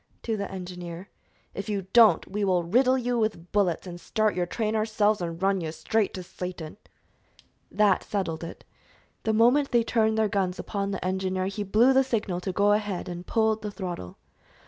to 0.23 0.35
the 0.35 0.51
engineer. 0.51 1.09
"If 1.53 1.69
you 1.69 1.85
don't, 1.93 2.27
we 2.27 2.43
will 2.43 2.63
riddle 2.63 2.97
you 2.97 3.19
with 3.19 3.51
bullets 3.51 3.85
and 3.85 4.01
start 4.01 4.33
your 4.33 4.47
train 4.47 4.75
ourselves 4.75 5.21
and 5.21 5.39
run 5.39 5.61
you 5.61 5.71
straight 5.71 6.11
to 6.15 6.23
Satan!" 6.23 6.77
That 7.71 8.01
settled 8.03 8.43
it. 8.43 8.63
The 9.25 9.33
moment 9.33 9.69
they 9.69 9.83
turned 9.83 10.17
their 10.17 10.27
guns 10.27 10.57
upon 10.57 10.89
the 10.89 11.05
engineer 11.05 11.45
he 11.45 11.61
blew 11.61 11.93
the 11.93 12.03
signal 12.03 12.41
to 12.41 12.51
go 12.51 12.71
ahead, 12.71 13.07
and 13.07 13.27
pulled 13.27 13.61
the 13.61 13.69
throttle. 13.69 14.17